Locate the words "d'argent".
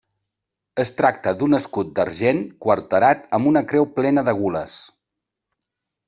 1.99-2.39